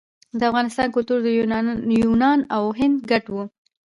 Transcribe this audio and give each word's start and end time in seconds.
د 0.39 0.41
افغانستان 0.49 0.87
کلتور 0.95 1.17
د 1.23 1.27
یونان 2.05 2.39
او 2.55 2.63
هند 2.79 2.97
ګډ 3.11 3.25
و 3.33 3.35